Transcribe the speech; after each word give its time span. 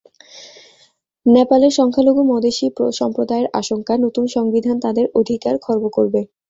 নেপালের 1.25 1.73
সংখ্যালঘু 1.79 2.21
মদেশি 2.31 2.65
সম্প্রদায়ের 2.99 3.47
আশঙ্কা, 3.53 3.93
নতুন 3.97 4.25
সংবিধান 4.35 4.75
তাঁদের 4.79 5.05
অধিকার 5.19 5.55
খর্ব 5.65 5.83
করবে। 5.89 6.21